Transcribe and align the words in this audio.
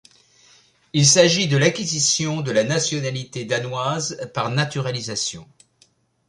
Il 0.93 1.05
s'agit 1.05 1.47
de 1.47 1.57
l'acquisition 1.57 2.41
de 2.41 2.49
la 2.49 2.63
nationalité 2.63 3.45
danoise 3.45 4.17
par 4.33 4.49
naturalisation. 4.49 5.47